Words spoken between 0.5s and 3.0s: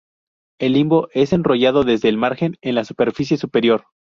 El limbo es enrollado desde el margen en la